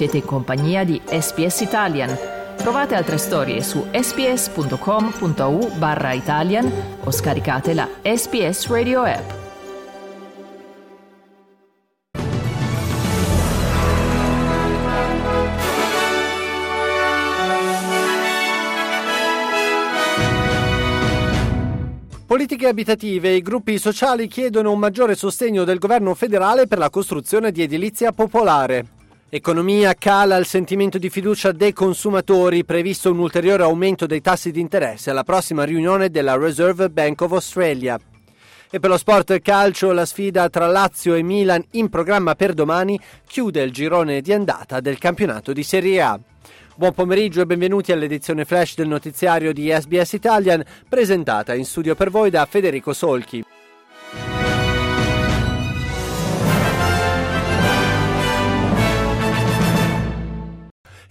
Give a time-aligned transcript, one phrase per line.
[0.00, 2.16] Siete in compagnia di SPS Italian.
[2.56, 6.72] Trovate altre storie su sps.com.au barra Italian
[7.04, 9.30] o scaricate la SPS Radio app.
[22.24, 26.88] Politiche abitative e i gruppi sociali chiedono un maggiore sostegno del governo federale per la
[26.88, 28.99] costruzione di edilizia popolare.
[29.32, 34.58] Economia cala il sentimento di fiducia dei consumatori, previsto un ulteriore aumento dei tassi di
[34.58, 37.96] interesse alla prossima riunione della Reserve Bank of Australia.
[38.68, 42.98] E per lo sport calcio la sfida tra Lazio e Milan in programma per domani
[43.24, 46.18] chiude il girone di andata del campionato di Serie A.
[46.74, 52.10] Buon pomeriggio e benvenuti all'edizione flash del notiziario di SBS Italian, presentata in studio per
[52.10, 53.44] voi da Federico Solchi.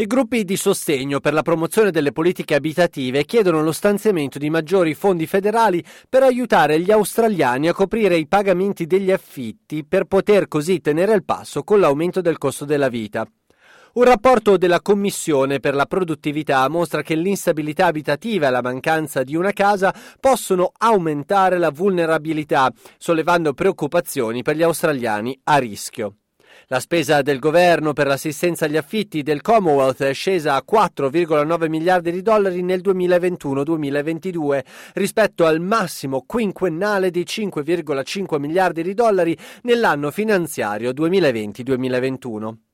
[0.00, 4.94] I gruppi di sostegno per la promozione delle politiche abitative chiedono lo stanziamento di maggiori
[4.94, 10.80] fondi federali per aiutare gli australiani a coprire i pagamenti degli affitti per poter così
[10.80, 13.26] tenere il passo con l'aumento del costo della vita.
[13.94, 19.34] Un rapporto della Commissione per la produttività mostra che l'instabilità abitativa e la mancanza di
[19.34, 26.18] una casa possono aumentare la vulnerabilità, sollevando preoccupazioni per gli australiani a rischio.
[26.66, 32.10] La spesa del governo per l'assistenza agli affitti del Commonwealth è scesa a 4,9 miliardi
[32.10, 40.90] di dollari nel 2021-2022 rispetto al massimo quinquennale di 5,5 miliardi di dollari nell'anno finanziario
[40.90, 42.67] 2020-2021.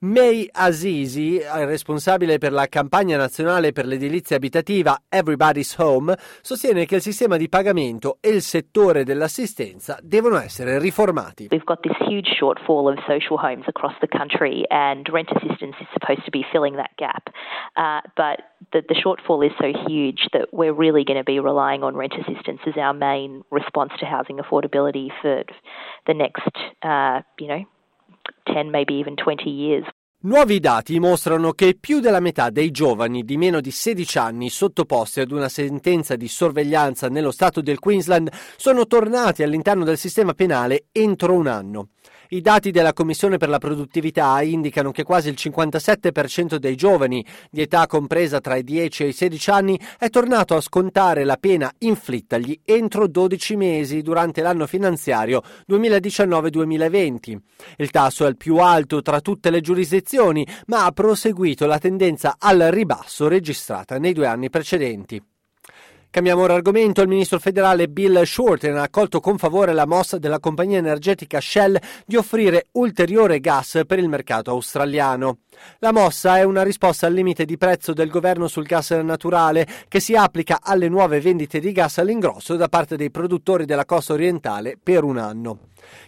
[0.00, 7.00] May Azizi, responsabile per la campagna nazionale per l'edilizia abitativa Everybody's Home, sostiene che il
[7.00, 11.48] sistema di pagamento e il settore dell'assistenza devono essere riformati.
[11.50, 15.88] We've got this huge shortfall of social homes across the country and rent assistance is
[15.92, 17.34] supposed to be filling that gap.
[17.74, 18.38] Uh, but
[18.70, 22.14] the, the shortfall is so huge that we're really going to be relying on rent
[22.14, 25.42] assistance as our main response to housing affordability for
[26.06, 27.64] the next, uh, you know,
[28.44, 29.86] 10, maybe even 20 years.
[30.20, 35.20] Nuovi dati mostrano che più della metà dei giovani di meno di 16 anni sottoposti
[35.20, 40.86] ad una sentenza di sorveglianza nello stato del Queensland sono tornati all'interno del sistema penale
[40.90, 41.90] entro un anno.
[42.30, 47.62] I dati della Commissione per la produttività indicano che quasi il 57% dei giovani di
[47.62, 51.72] età compresa tra i 10 e i 16 anni è tornato a scontare la pena
[51.78, 55.40] inflittagli entro 12 mesi durante l'anno finanziario
[55.70, 57.38] 2019-2020.
[57.76, 62.36] Il tasso è il più alto tra tutte le giurisdizioni, ma ha proseguito la tendenza
[62.38, 65.22] al ribasso registrata nei due anni precedenti.
[66.10, 67.02] Cambiamo ora argomento.
[67.02, 71.78] Il ministro federale Bill Shorten ha accolto con favore la mossa della compagnia energetica Shell
[72.06, 75.40] di offrire ulteriore gas per il mercato australiano.
[75.80, 80.00] La mossa è una risposta al limite di prezzo del governo sul gas naturale che
[80.00, 84.78] si applica alle nuove vendite di gas all'ingrosso da parte dei produttori della costa orientale
[84.82, 85.58] per un anno.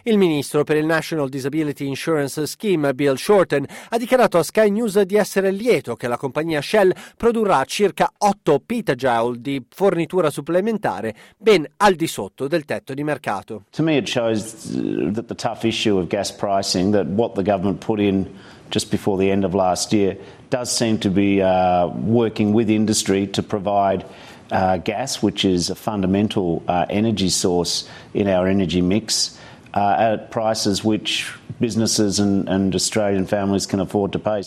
[0.03, 4.99] Il ministro per il National Disability Insurance Scheme, Bill Shorten, ha dichiarato a Sky News
[5.01, 11.65] di essere lieto che la compagnia Shell produrrà circa 8 petajoule di fornitura supplementare, ben
[11.77, 13.63] al di sotto del tetto di mercato.
[13.71, 14.71] To me it shows
[15.13, 18.27] that the tough issue of gas pricing that what the government put in
[18.69, 20.17] just before the end of last year
[20.49, 24.05] does seem to be uh, working with industry to provide
[24.51, 29.37] uh, gas, which is a fundamental uh, energy source in our energy mix
[29.73, 34.43] uh, at prices which businesses and, and Australian families can afford to pay.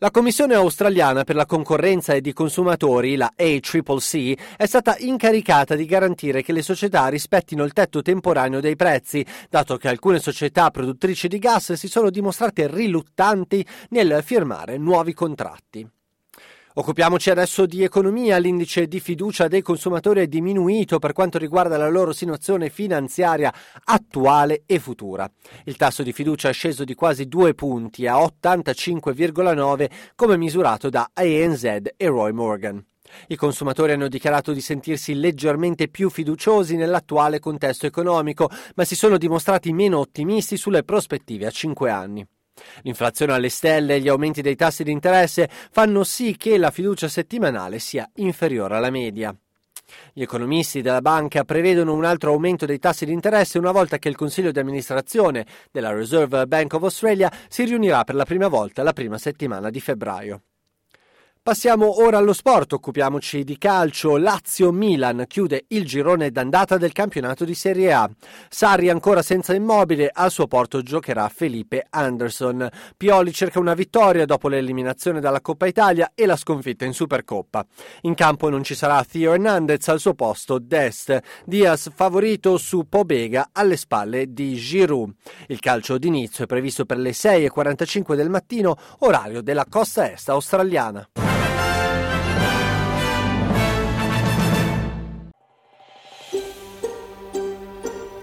[0.00, 5.86] La Commissione australiana per la concorrenza e i consumatori, la ACCC, è stata incaricata di
[5.86, 11.26] garantire che le società rispettino il tetto temporaneo dei prezzi, dato che alcune società produttrici
[11.26, 15.84] di gas si sono dimostrate riluttanti nel firmare nuovi contratti.
[16.78, 18.38] Occupiamoci adesso di economia.
[18.38, 24.62] L'indice di fiducia dei consumatori è diminuito per quanto riguarda la loro situazione finanziaria attuale
[24.64, 25.28] e futura.
[25.64, 31.10] Il tasso di fiducia è sceso di quasi due punti a 85,9 come misurato da
[31.12, 32.80] ANZ e Roy Morgan.
[33.26, 39.18] I consumatori hanno dichiarato di sentirsi leggermente più fiduciosi nell'attuale contesto economico, ma si sono
[39.18, 42.24] dimostrati meno ottimisti sulle prospettive a cinque anni.
[42.82, 47.08] L'inflazione alle stelle e gli aumenti dei tassi di interesse fanno sì che la fiducia
[47.08, 49.34] settimanale sia inferiore alla media.
[50.12, 54.08] Gli economisti della banca prevedono un altro aumento dei tassi di interesse una volta che
[54.08, 58.82] il Consiglio di amministrazione della Reserve Bank of Australia si riunirà per la prima volta
[58.82, 60.42] la prima settimana di febbraio.
[61.48, 64.18] Passiamo ora allo sport, occupiamoci di calcio.
[64.18, 68.06] Lazio-Milan chiude il girone d'andata del campionato di Serie A.
[68.50, 72.68] Sarri ancora senza immobile, al suo porto giocherà Felipe Anderson.
[72.94, 77.64] Pioli cerca una vittoria dopo l'eliminazione dalla Coppa Italia e la sconfitta in Supercoppa.
[78.02, 81.18] In campo non ci sarà Theo Hernandez al suo posto Dest.
[81.46, 85.14] Diaz favorito su Pobega alle spalle di Giroud.
[85.46, 91.08] Il calcio d'inizio è previsto per le 6.45 del mattino, orario della costa est australiana.